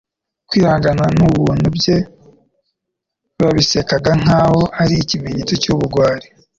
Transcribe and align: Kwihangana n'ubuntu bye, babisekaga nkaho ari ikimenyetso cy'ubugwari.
Kwihangana 0.49 1.05
n'ubuntu 1.17 1.67
bye, 1.77 1.97
babisekaga 3.39 4.11
nkaho 4.21 4.61
ari 4.81 4.95
ikimenyetso 5.03 5.53
cy'ubugwari. 5.63 6.27